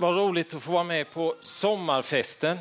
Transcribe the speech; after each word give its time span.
Vad 0.00 0.16
roligt 0.16 0.54
att 0.54 0.62
få 0.62 0.72
vara 0.72 0.84
med 0.84 1.10
på 1.10 1.34
sommarfesten. 1.40 2.58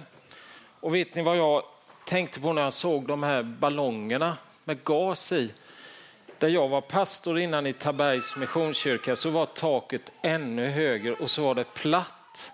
Och 0.79 0.95
vet 0.95 1.16
ni 1.16 1.21
vad 1.21 1.38
jag 1.38 1.63
tänkte 2.05 2.39
på 2.39 2.54
när 2.54 2.62
jag 2.62 2.73
såg 2.73 3.08
de 3.08 3.23
här 3.23 3.43
ballongerna 3.43 4.38
med 4.63 4.83
gas 4.83 5.32
i? 5.32 5.54
Där 6.40 6.48
jag 6.48 6.67
var 6.67 6.82
pastor 6.82 7.40
innan 7.40 7.67
i 7.67 7.74
Tabergs 7.74 8.36
Missionskyrka 8.36 9.16
så 9.16 9.30
var 9.30 9.46
taket 9.46 10.12
ännu 10.21 10.68
högre 10.68 11.14
och 11.14 11.32
så 11.32 11.44
var 11.44 11.55
det 11.55 11.73
platt. 11.73 12.52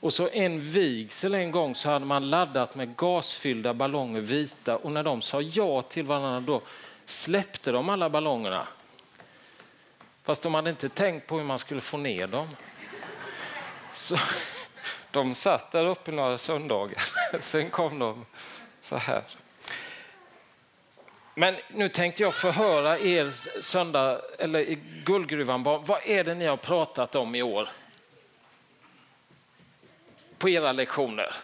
Och 0.00 0.12
så 0.12 0.28
en 0.28 0.60
vigsel 0.60 1.34
en 1.34 1.50
gång 1.50 1.74
så 1.74 1.88
hade 1.88 2.06
man 2.06 2.30
laddat 2.30 2.74
med 2.74 2.96
gasfyllda 2.96 3.74
ballonger 3.74 4.20
vita 4.20 4.76
och 4.76 4.92
när 4.92 5.02
de 5.02 5.22
sa 5.22 5.40
ja 5.40 5.82
till 5.82 6.04
varandra 6.04 6.40
då 6.40 6.62
släppte 7.04 7.72
de 7.72 7.88
alla 7.88 8.10
ballongerna. 8.10 8.66
Fast 10.22 10.42
de 10.42 10.54
hade 10.54 10.70
inte 10.70 10.88
tänkt 10.88 11.26
på 11.26 11.36
hur 11.36 11.44
man 11.44 11.58
skulle 11.58 11.80
få 11.80 11.96
ner 11.96 12.26
dem. 12.26 12.48
Så 13.98 14.18
de 15.10 15.34
satt 15.34 15.70
där 15.70 15.86
uppe 15.86 16.12
några 16.12 16.38
söndagar. 16.38 17.02
Sen 17.40 17.70
kom 17.70 17.98
de 17.98 18.26
så 18.80 18.96
här. 18.96 19.22
Men 21.34 21.56
nu 21.68 21.88
tänkte 21.88 22.22
jag 22.22 22.34
förhöra 22.34 22.98
er 22.98 23.30
söndag, 23.62 24.20
eller 24.38 24.60
i 24.60 24.78
Guldgruvan, 25.04 25.62
vad 25.62 26.00
är 26.04 26.24
det 26.24 26.34
ni 26.34 26.46
har 26.46 26.56
pratat 26.56 27.14
om 27.14 27.34
i 27.34 27.42
år? 27.42 27.68
På 30.38 30.48
era 30.48 30.72
lektioner. 30.72 31.34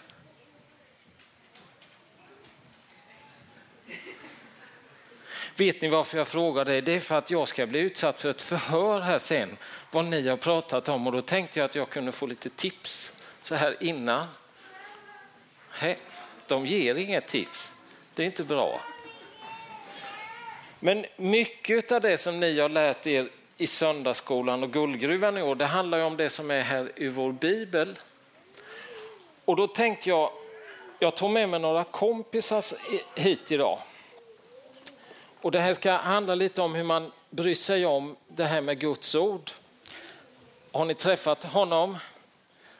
Vet 5.57 5.83
ni 5.83 5.89
varför 5.89 6.19
jag 6.19 6.29
frågar 6.29 6.65
det? 6.65 6.81
Det 6.81 6.93
är 6.93 7.01
för 7.01 7.19
att 7.19 7.31
jag 7.31 7.49
ska 7.49 7.67
bli 7.67 7.79
utsatt 7.79 8.21
för 8.21 8.31
ett 8.31 8.43
förhör 8.43 9.01
här 9.01 9.19
sen, 9.19 9.57
vad 9.91 10.05
ni 10.05 10.29
har 10.29 10.37
pratat 10.37 10.89
om 10.89 11.07
och 11.07 11.12
då 11.12 11.23
tänkte 11.23 11.59
jag 11.59 11.65
att 11.65 11.75
jag 11.75 11.91
kunde 11.91 12.12
få 12.12 12.27
lite 12.27 12.51
tips 12.51 13.12
så 13.41 13.55
här 13.55 13.77
innan. 13.81 14.27
Hej, 15.71 15.98
de 16.47 16.67
ger 16.67 16.95
inget 16.95 17.27
tips, 17.27 17.73
det 18.15 18.23
är 18.23 18.27
inte 18.27 18.45
bra. 18.45 18.81
Men 20.81 21.06
mycket 21.17 21.93
av 21.93 22.00
det 22.00 22.19
som 22.19 22.41
ni 22.41 22.61
har 22.61 22.69
lärt 22.69 23.06
er 23.06 23.28
i 23.56 23.67
söndagsskolan 23.67 24.62
och 24.62 24.73
guldgruvan 24.73 25.39
i 25.39 25.43
år, 25.43 25.55
det 25.55 25.67
handlar 25.67 25.98
ju 25.98 26.05
om 26.05 26.17
det 26.17 26.31
som 26.31 26.50
är 26.50 26.62
här 26.62 26.93
i 26.97 27.09
vår 27.09 27.33
bibel. 27.33 27.98
Och 29.45 29.56
då 29.56 29.67
tänkte 29.67 30.09
jag, 30.09 30.31
jag 30.98 31.17
tog 31.17 31.31
med 31.31 31.48
mig 31.48 31.61
några 31.61 31.84
kompisar 31.84 32.65
hit 33.21 33.50
idag. 33.50 33.78
Och 35.45 35.50
det 35.50 35.61
här 35.61 35.75
ska 35.75 35.92
handla 35.92 36.34
lite 36.34 36.62
om 36.62 36.75
hur 36.75 36.84
man 36.84 37.12
bryr 37.31 37.55
sig 37.55 37.87
om 37.87 38.17
det 38.28 38.45
här 38.45 38.61
med 38.61 38.78
Guds 38.78 39.14
ord. 39.14 39.50
Har 40.73 40.84
ni 40.84 40.95
träffat 40.95 41.45
honom? 41.45 41.98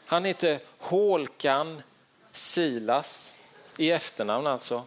Han 0.07 0.25
heter 0.25 0.59
Hålkan 0.79 1.83
Silas 2.33 3.33
i 3.77 3.91
efternamn 3.91 4.47
alltså. 4.47 4.83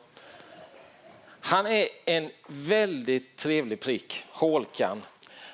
Han 1.40 1.68
är 1.68 1.88
en 2.06 2.32
väldigt 2.48 3.36
trevlig 3.36 3.80
prick, 3.80 4.26
Hålkan. 4.30 5.04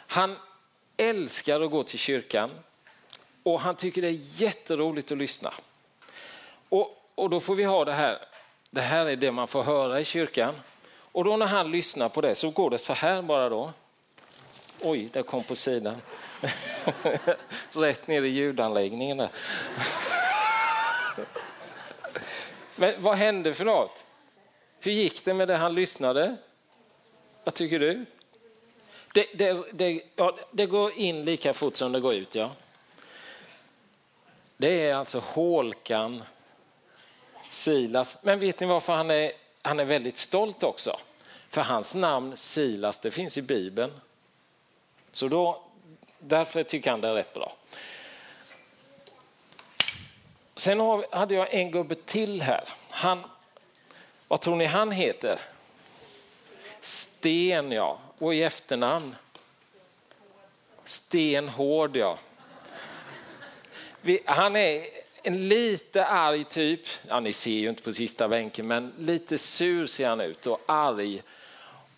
Han 0.08 0.36
älskar 0.98 1.62
att 1.62 1.72
gå 1.72 1.84
till 1.84 2.00
kyrkan 2.00 2.52
och 3.44 3.60
han 3.60 3.76
tycker 3.76 4.02
det 4.02 4.08
är 4.08 4.42
jätteroligt 4.42 5.12
att 5.12 5.18
lyssna. 5.18 5.54
Och, 6.70 7.12
och 7.16 7.30
då 7.30 7.40
får 7.40 7.56
vi 7.56 7.64
ha 7.64 7.86
det 7.86 7.94
här. 7.94 8.20
Det 8.70 8.82
här 8.82 9.06
är 9.06 9.16
det 9.16 9.32
man 9.32 9.48
får 9.48 9.64
höra 9.64 10.00
i 10.00 10.06
kyrkan. 10.06 10.56
Och 11.14 11.24
då 11.24 11.38
när 11.38 11.46
han 11.46 11.72
lyssnar 11.72 12.10
på 12.10 12.22
det 12.22 12.36
så 12.36 12.50
går 12.50 12.70
det 12.70 12.78
så 12.78 12.94
här 12.94 13.22
bara 13.22 13.50
då. 13.50 13.74
Oj, 14.82 15.10
det 15.14 15.24
kom 15.24 15.44
på 15.44 15.56
sidan. 15.56 16.02
Rätt 17.72 18.08
ner 18.08 18.22
i 18.22 18.28
ljudanläggningen 18.28 19.18
där. 19.18 19.30
Men 22.76 23.02
vad 23.02 23.18
hände 23.18 23.54
för 23.54 23.66
något? 23.66 24.06
Hur 24.80 24.92
gick 24.92 25.26
det 25.26 25.34
med 25.34 25.48
det 25.48 25.56
han 25.56 25.76
lyssnade? 25.76 26.36
Vad 27.44 27.54
tycker 27.54 27.80
du? 27.80 28.06
Det, 29.14 29.28
det, 29.34 29.64
det, 29.72 30.04
ja, 30.16 30.38
det 30.52 30.66
går 30.66 30.92
in 30.98 31.26
lika 31.26 31.54
fort 31.54 31.76
som 31.76 31.92
det 31.92 32.00
går 32.00 32.14
ut, 32.14 32.36
ja. 32.36 32.52
Det 34.58 34.88
är 34.88 34.96
alltså 34.96 35.20
Hålkan 35.20 36.24
Silas. 37.48 38.24
Men 38.24 38.40
vet 38.40 38.60
ni 38.60 38.68
varför 38.68 38.94
han 38.94 39.12
är 39.12 39.32
han 39.64 39.80
är 39.80 39.86
väldigt 39.86 40.18
stolt 40.18 40.64
också. 40.64 41.00
För 41.50 41.62
hans 41.62 41.96
namn 41.96 42.38
Silas, 42.38 43.00
det 43.00 43.12
finns 43.12 43.38
i 43.38 43.42
Bibeln. 43.42 43.92
Så 45.12 45.28
då, 45.28 45.64
därför 46.20 46.64
tycker 46.64 46.92
han 46.92 47.02
det 47.02 47.08
är 47.08 47.14
rätt 47.14 47.34
bra. 47.34 47.56
Sen 50.56 51.04
hade 51.12 51.36
jag 51.36 51.54
en 51.54 51.72
gubbe 51.72 51.96
till 51.96 52.42
här. 52.42 52.70
Han, 52.90 53.24
vad 54.28 54.42
tror 54.42 54.56
ni 54.56 54.66
han 54.66 54.92
heter? 54.92 55.40
Sten 56.82 57.72
ja, 57.72 58.00
och 58.18 58.36
i 58.36 58.44
efternamn? 58.44 59.16
Stenhård 60.86 61.98
ja. 61.98 62.18
Han 64.26 64.56
är 64.56 65.03
en 65.24 65.48
lite 65.48 66.06
arg 66.06 66.44
typ. 66.44 66.80
Ja, 67.08 67.20
ni 67.20 67.34
ser 67.34 67.52
ju 67.52 67.70
inte 67.70 67.84
på 67.84 67.94
sista 67.94 68.28
bänken, 68.28 68.68
men 68.68 68.94
lite 68.98 69.38
sur 69.38 69.86
ser 69.86 70.10
han 70.10 70.22
ut 70.22 70.48
och 70.48 70.62
arg. 70.66 71.22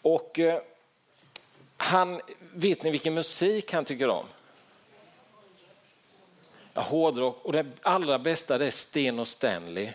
Och 0.01 0.39
eh, 0.39 0.61
han, 1.77 2.21
vet 2.53 2.83
ni 2.83 2.91
vilken 2.91 3.13
musik 3.13 3.73
han 3.73 3.85
tycker 3.85 4.09
om? 4.09 4.25
Ja, 6.73 6.81
hårdrock. 6.81 7.45
Och 7.45 7.53
det 7.53 7.65
allra 7.81 8.19
bästa 8.19 8.57
det 8.57 8.65
är 8.65 8.71
Sten 8.71 9.19
och 9.19 9.27
Stanley. 9.27 9.89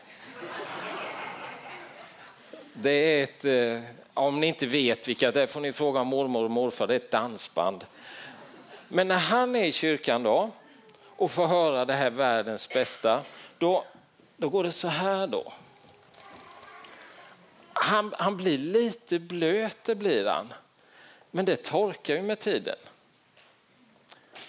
Det 2.72 2.90
är 2.90 3.22
ett, 3.22 3.44
eh, 3.44 3.90
om 4.14 4.40
ni 4.40 4.46
inte 4.46 4.66
vet 4.66 5.08
vilka 5.08 5.30
det 5.30 5.42
är 5.42 5.46
får 5.46 5.60
ni 5.60 5.72
fråga 5.72 6.04
mormor 6.04 6.44
och 6.44 6.50
morfar, 6.50 6.86
det 6.86 6.94
är 6.94 7.00
ett 7.00 7.10
dansband. 7.10 7.84
Men 8.88 9.08
när 9.08 9.18
han 9.18 9.56
är 9.56 9.64
i 9.64 9.72
kyrkan 9.72 10.22
då, 10.22 10.50
och 11.20 11.30
få 11.30 11.46
höra 11.46 11.84
det 11.84 11.94
här 11.94 12.10
världens 12.10 12.68
bästa, 12.68 13.22
då, 13.58 13.84
då 14.36 14.48
går 14.48 14.64
det 14.64 14.72
så 14.72 14.88
här 14.88 15.26
då. 15.26 15.52
Han, 17.72 18.14
han 18.18 18.36
blir 18.36 18.58
lite 18.58 19.18
blöt, 19.18 19.76
det 19.84 19.94
blir 19.94 20.26
han. 20.26 20.52
Men 21.30 21.44
det 21.44 21.56
torkar 21.56 22.14
ju 22.14 22.22
med 22.22 22.40
tiden. 22.40 22.76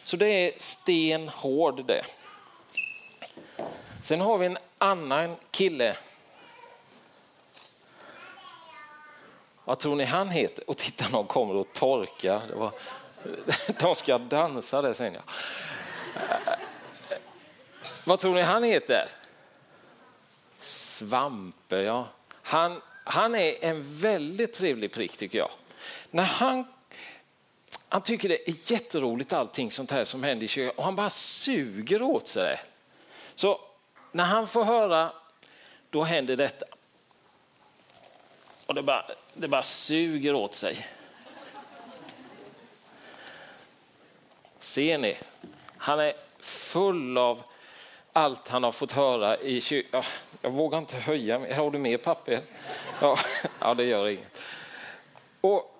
Så 0.03 0.17
det 0.17 0.27
är 0.27 0.53
stenhård 0.57 1.85
det. 1.85 2.05
Sen 4.03 4.21
har 4.21 4.37
vi 4.37 4.45
en 4.45 4.57
annan 4.77 5.35
kille. 5.51 5.97
Vad 9.65 9.79
tror 9.79 9.95
ni 9.95 10.03
han 10.03 10.29
heter? 10.29 10.69
Och 10.69 10.77
titta, 10.77 11.09
någon 11.09 11.27
kommer 11.27 11.55
och 11.55 11.73
torkar. 11.73 12.41
Det 12.47 12.55
var, 12.55 12.71
de 13.79 13.95
ska 13.95 14.17
dansa 14.17 14.81
det 14.81 14.93
sen. 14.93 15.13
Ja. 15.13 15.21
Vad 18.03 18.19
tror 18.19 18.35
ni 18.35 18.41
han 18.41 18.63
heter? 18.63 19.07
Svampe, 20.57 21.77
ja. 21.81 22.07
Han, 22.41 22.81
han 23.03 23.35
är 23.35 23.63
en 23.65 23.99
väldigt 23.99 24.53
trevlig 24.53 24.91
prick 24.91 25.17
tycker 25.17 25.37
jag. 25.37 25.51
När 26.11 26.23
han, 26.23 26.65
han 27.89 28.01
tycker 28.01 28.29
det 28.29 28.49
är 28.49 28.71
jätteroligt 28.71 29.33
allting 29.33 29.71
sånt 29.71 29.91
här 29.91 30.05
som 30.05 30.23
händer 30.23 30.45
i 30.45 30.47
kyrkan 30.47 30.77
och 30.77 30.83
han 30.83 30.95
bara 30.95 31.09
suger 31.09 32.01
åt 32.01 32.27
sig 32.27 32.43
det. 32.43 32.59
Så 33.35 33.61
när 34.11 34.23
han 34.23 34.47
får 34.47 34.63
höra, 34.63 35.11
då 35.89 36.03
händer 36.03 36.35
detta. 36.35 36.65
Och 38.65 38.75
det 38.75 38.83
bara, 38.83 39.05
det 39.33 39.47
bara 39.47 39.63
suger 39.63 40.33
åt 40.33 40.55
sig. 40.55 40.87
Ser 44.59 44.97
ni? 44.97 45.17
Han 45.81 45.99
är 45.99 46.13
full 46.39 47.17
av 47.17 47.43
allt 48.13 48.47
han 48.47 48.63
har 48.63 48.71
fått 48.71 48.91
höra 48.91 49.37
i 49.37 49.61
kyrkan. 49.61 50.03
Jag 50.41 50.49
vågar 50.49 50.77
inte 50.77 50.95
höja, 50.95 51.55
har 51.55 51.71
du 51.71 51.79
mer 51.79 51.97
papper? 51.97 52.41
Ja, 53.01 53.17
ja 53.59 53.73
det 53.73 53.83
gör 53.83 54.07
inget. 54.07 54.41
Och 55.41 55.75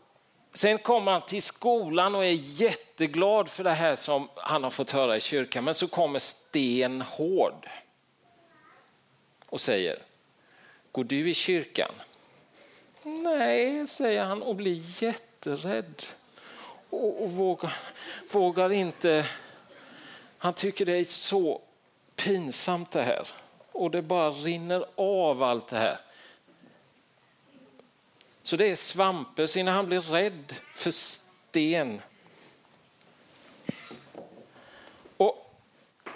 sen 0.54 0.78
kommer 0.78 1.12
han 1.12 1.22
till 1.22 1.42
skolan 1.42 2.16
och 2.16 2.26
är 2.26 2.38
jätteglad 2.62 3.50
för 3.50 3.64
det 3.64 3.74
här 3.74 3.96
som 3.96 4.30
han 4.36 4.64
har 4.64 4.70
fått 4.70 4.92
höra 4.92 5.18
i 5.18 5.22
kyrkan. 5.22 5.64
Men 5.64 5.74
så 5.74 5.88
kommer 5.88 6.20
Sten 6.20 7.02
Hård 7.02 7.70
och 9.50 9.62
säger, 9.62 10.00
går 10.92 11.04
du 11.04 11.30
i 11.30 11.34
kyrkan? 11.34 11.92
Nej, 13.04 13.88
säger 13.88 14.24
han 14.24 14.42
och 14.42 14.56
blir 14.56 15.04
jätterädd. 15.04 16.04
Och, 16.90 17.24
och 17.24 17.32
vågar, 17.32 17.78
vågar 18.32 18.72
inte, 18.72 19.26
han 20.44 20.54
tycker 20.54 20.86
det 20.86 20.98
är 20.98 21.06
så 21.06 21.62
pinsamt 22.16 22.92
det 22.92 23.04
här. 23.04 23.28
Och 23.72 23.92
det 23.92 24.02
bara 24.02 24.30
rinner 24.30 24.86
av 24.96 25.44
allt 25.44 25.68
det 25.68 25.78
här. 25.78 26.00
Så 28.44 28.56
det 28.56 28.72
är 28.72 28.76
Svampes 28.76 29.58
innan 29.58 29.66
när 29.66 29.72
han 29.72 29.86
blir 29.86 30.02
rädd 30.02 30.56
för 30.76 30.92
sten. 30.92 32.02
Och 35.18 35.56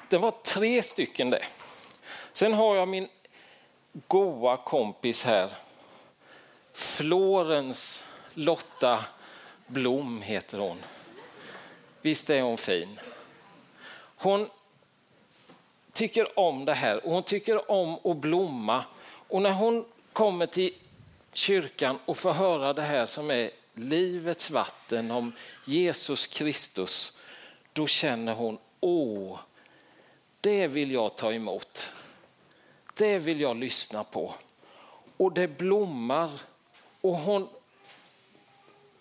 Det 0.09 0.17
var 0.17 0.31
tre 0.31 0.83
stycken 0.83 1.29
det. 1.29 1.45
Sen 2.33 2.53
har 2.53 2.75
jag 2.75 2.87
min 2.87 3.07
goa 4.07 4.57
kompis 4.57 5.23
här. 5.23 5.51
Florens 6.73 8.03
Lotta 8.33 9.05
Blom 9.67 10.21
heter 10.21 10.57
hon. 10.57 10.77
Visst 12.01 12.29
är 12.29 12.41
hon 12.41 12.57
fin? 12.57 12.99
Hon 14.17 14.49
tycker 15.93 16.39
om 16.39 16.65
det 16.65 16.73
här 16.73 17.05
och 17.05 17.11
hon 17.11 17.23
tycker 17.23 17.71
om 17.71 17.99
att 18.03 18.17
blomma. 18.17 18.83
Och 19.27 19.41
när 19.41 19.51
hon 19.51 19.85
kommer 20.13 20.45
till 20.45 20.73
kyrkan 21.33 21.99
och 22.05 22.17
får 22.17 22.33
höra 22.33 22.73
det 22.73 22.81
här 22.81 23.05
som 23.05 23.31
är 23.31 23.51
livets 23.73 24.51
vatten 24.51 25.11
om 25.11 25.33
Jesus 25.65 26.27
Kristus, 26.27 27.17
då 27.73 27.87
känner 27.87 28.33
hon, 28.33 28.57
åh, 28.79 29.39
det 30.41 30.67
vill 30.67 30.91
jag 30.91 31.15
ta 31.15 31.33
emot. 31.33 31.91
Det 32.93 33.17
vill 33.17 33.41
jag 33.41 33.57
lyssna 33.57 34.03
på. 34.03 34.33
Och 35.17 35.33
det 35.33 35.47
blommar. 35.47 36.31
Och 37.01 37.15
hon... 37.15 37.47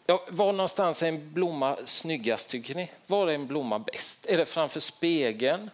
Ja, 0.06 0.24
var 0.28 0.52
någonstans 0.52 1.02
är 1.02 1.08
en 1.08 1.32
blomma 1.32 1.76
snyggast 1.84 2.48
tycker 2.48 2.74
ni? 2.74 2.90
Var 3.06 3.28
är 3.28 3.34
en 3.34 3.46
blomma 3.46 3.78
bäst? 3.78 4.26
Är 4.26 4.36
det 4.36 4.46
framför 4.46 4.80
spegeln? 4.80 5.70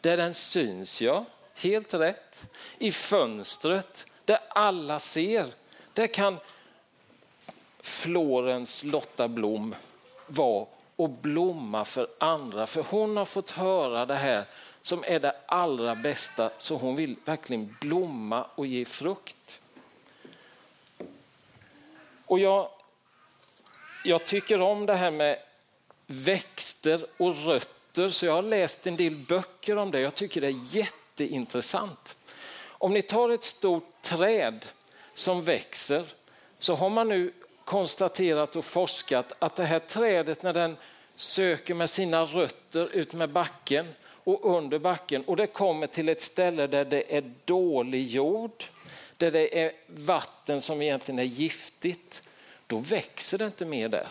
Där 0.00 0.16
den 0.16 0.34
syns, 0.34 1.02
ja. 1.02 1.24
Helt 1.54 1.94
rätt. 1.94 2.46
I 2.78 2.92
fönstret, 2.92 4.06
där 4.24 4.38
alla 4.48 4.98
ser. 4.98 5.52
Där 5.92 6.06
kan 6.06 6.38
Florens 7.80 8.84
Lotta 8.84 9.28
Blom 9.28 9.74
vara 10.26 10.66
och 10.96 11.10
blomma 11.10 11.84
för 11.84 12.08
andra. 12.18 12.66
För 12.66 12.82
hon 12.82 13.16
har 13.16 13.24
fått 13.24 13.50
höra 13.50 14.06
det 14.06 14.14
här 14.14 14.44
som 14.82 15.04
är 15.06 15.20
det 15.20 15.36
allra 15.46 15.94
bästa, 15.94 16.50
så 16.58 16.76
hon 16.76 16.96
vill 16.96 17.16
verkligen 17.24 17.76
blomma 17.80 18.46
och 18.54 18.66
ge 18.66 18.84
frukt. 18.84 19.60
Och 22.26 22.38
jag, 22.38 22.68
jag 24.04 24.24
tycker 24.24 24.60
om 24.60 24.86
det 24.86 24.94
här 24.94 25.10
med 25.10 25.38
växter 26.06 27.06
och 27.16 27.44
rötter, 27.44 28.10
så 28.10 28.26
jag 28.26 28.32
har 28.32 28.42
läst 28.42 28.86
en 28.86 28.96
del 28.96 29.16
böcker 29.16 29.76
om 29.76 29.90
det. 29.90 30.00
Jag 30.00 30.14
tycker 30.14 30.40
det 30.40 30.46
är 30.46 30.76
jätteintressant. 30.76 32.16
Om 32.64 32.92
ni 32.92 33.02
tar 33.02 33.30
ett 33.30 33.44
stort 33.44 34.02
träd 34.02 34.66
som 35.14 35.42
växer, 35.42 36.04
så 36.58 36.74
har 36.74 36.90
man 36.90 37.08
nu 37.08 37.32
konstaterat 37.64 38.56
och 38.56 38.64
forskat 38.64 39.32
att 39.38 39.56
det 39.56 39.64
här 39.64 39.78
trädet 39.78 40.42
när 40.42 40.52
den 40.52 40.76
söker 41.16 41.74
med 41.74 41.90
sina 41.90 42.24
rötter 42.24 42.96
ut 42.96 43.12
med 43.12 43.30
backen 43.30 43.94
och 44.04 44.56
under 44.56 44.78
backen 44.78 45.24
och 45.24 45.36
det 45.36 45.46
kommer 45.46 45.86
till 45.86 46.08
ett 46.08 46.22
ställe 46.22 46.66
där 46.66 46.84
det 46.84 47.16
är 47.16 47.32
dålig 47.44 48.06
jord, 48.06 48.64
där 49.16 49.30
det 49.30 49.62
är 49.62 49.72
vatten 49.86 50.60
som 50.60 50.82
egentligen 50.82 51.18
är 51.18 51.24
giftigt, 51.24 52.22
då 52.66 52.78
växer 52.78 53.38
det 53.38 53.46
inte 53.46 53.64
mer 53.64 53.88
där. 53.88 54.08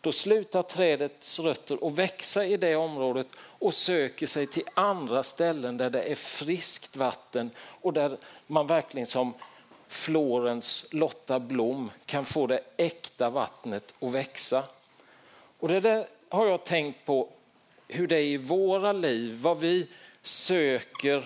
Då 0.00 0.12
slutar 0.12 0.62
trädets 0.62 1.38
rötter 1.38 1.86
att 1.86 1.92
växa 1.92 2.46
i 2.46 2.56
det 2.56 2.76
området 2.76 3.26
och 3.38 3.74
söker 3.74 4.26
sig 4.26 4.46
till 4.46 4.62
andra 4.74 5.22
ställen 5.22 5.76
där 5.76 5.90
det 5.90 6.02
är 6.02 6.14
friskt 6.14 6.96
vatten 6.96 7.50
och 7.58 7.92
där 7.92 8.16
man 8.46 8.66
verkligen 8.66 9.06
som 9.06 9.34
Florens 9.88 10.86
Lotta 10.90 11.38
Blom 11.38 11.90
kan 12.06 12.24
få 12.24 12.46
det 12.46 12.60
äkta 12.76 13.30
vattnet 13.30 13.94
att 14.00 14.10
växa. 14.10 14.64
Och 15.58 15.68
det 15.68 15.80
där 15.80 16.06
har 16.28 16.46
jag 16.46 16.64
tänkt 16.64 17.04
på 17.04 17.28
hur 17.88 18.06
det 18.06 18.16
är 18.16 18.24
i 18.24 18.36
våra 18.36 18.92
liv, 18.92 19.38
vad 19.42 19.60
vi 19.60 19.86
söker. 20.22 21.24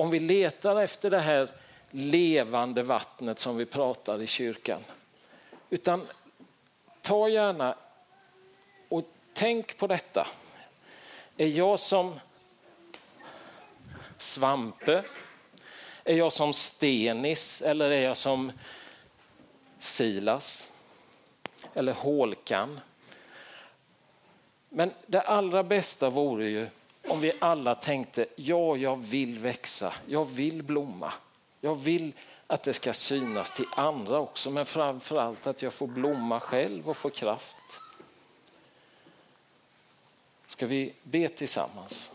Om 0.00 0.10
vi 0.10 0.20
letar 0.20 0.80
efter 0.80 1.10
det 1.10 1.18
här 1.18 1.48
levande 1.90 2.82
vattnet 2.82 3.38
som 3.38 3.56
vi 3.56 3.66
pratar 3.66 4.22
i 4.22 4.26
kyrkan. 4.26 4.80
Utan 5.70 6.06
ta 7.02 7.28
gärna 7.28 7.76
och 8.88 9.04
tänk 9.32 9.76
på 9.76 9.86
detta. 9.86 10.26
Är 11.36 11.46
jag 11.46 11.78
som 11.78 12.20
Svampe? 14.18 15.04
Är 16.04 16.16
jag 16.16 16.32
som 16.32 16.52
Stenis 16.52 17.62
eller 17.62 17.90
är 17.90 18.02
jag 18.02 18.16
som 18.16 18.52
Silas? 19.78 20.72
Eller 21.74 21.92
Hålkan? 21.92 22.80
Men 24.68 24.90
det 25.06 25.20
allra 25.20 25.62
bästa 25.62 26.10
vore 26.10 26.48
ju 26.48 26.68
om 27.10 27.20
vi 27.20 27.32
alla 27.38 27.74
tänkte, 27.74 28.26
ja, 28.36 28.76
jag 28.76 28.96
vill 28.96 29.38
växa, 29.38 29.94
jag 30.06 30.24
vill 30.24 30.62
blomma. 30.62 31.12
Jag 31.60 31.74
vill 31.74 32.12
att 32.46 32.62
det 32.62 32.72
ska 32.72 32.92
synas 32.92 33.52
till 33.52 33.66
andra 33.76 34.18
också, 34.18 34.50
men 34.50 34.66
framför 34.66 35.16
allt 35.20 35.46
att 35.46 35.62
jag 35.62 35.72
får 35.72 35.86
blomma 35.86 36.40
själv 36.40 36.88
och 36.88 36.96
få 36.96 37.10
kraft. 37.10 37.80
Ska 40.46 40.66
vi 40.66 40.92
be 41.02 41.28
tillsammans? 41.28 42.10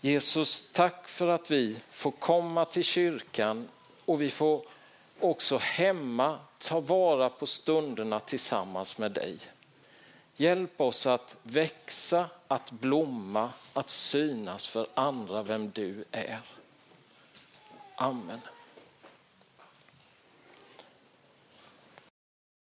Jesus, 0.00 0.72
tack 0.72 1.08
för 1.08 1.28
att 1.28 1.50
vi 1.50 1.80
får 1.90 2.10
komma 2.10 2.64
till 2.64 2.84
kyrkan 2.84 3.68
och 4.04 4.22
vi 4.22 4.30
får 4.30 4.66
också 5.20 5.58
hemma 5.58 6.38
ta 6.58 6.80
vara 6.80 7.30
på 7.30 7.46
stunderna 7.46 8.20
tillsammans 8.20 8.98
med 8.98 9.12
dig. 9.12 9.38
Hjälp 10.36 10.80
oss 10.80 11.06
att 11.06 11.36
växa, 11.42 12.30
att 12.48 12.70
blomma, 12.70 13.50
att 13.72 13.90
synas 13.90 14.66
för 14.66 14.86
andra 14.94 15.42
vem 15.42 15.70
du 15.70 16.04
är. 16.10 16.40
Amen. 17.96 18.40